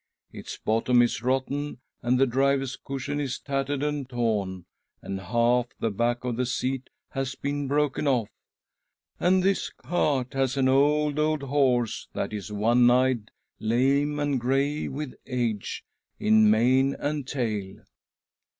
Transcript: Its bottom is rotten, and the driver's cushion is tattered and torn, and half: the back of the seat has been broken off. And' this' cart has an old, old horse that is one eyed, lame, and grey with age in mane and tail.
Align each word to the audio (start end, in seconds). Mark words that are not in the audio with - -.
Its 0.31 0.57
bottom 0.57 0.99
is 1.03 1.21
rotten, 1.21 1.77
and 2.01 2.19
the 2.19 2.25
driver's 2.25 2.75
cushion 2.75 3.19
is 3.19 3.37
tattered 3.37 3.83
and 3.83 4.09
torn, 4.09 4.65
and 4.99 5.19
half: 5.19 5.67
the 5.79 5.91
back 5.91 6.23
of 6.25 6.37
the 6.37 6.45
seat 6.47 6.89
has 7.09 7.35
been 7.35 7.67
broken 7.67 8.07
off. 8.07 8.27
And' 9.19 9.43
this' 9.43 9.69
cart 9.69 10.33
has 10.33 10.57
an 10.57 10.67
old, 10.67 11.19
old 11.19 11.43
horse 11.43 12.07
that 12.13 12.33
is 12.33 12.51
one 12.51 12.89
eyed, 12.89 13.29
lame, 13.59 14.17
and 14.19 14.39
grey 14.41 14.87
with 14.87 15.13
age 15.27 15.85
in 16.19 16.49
mane 16.49 16.95
and 16.97 17.27
tail. 17.27 17.81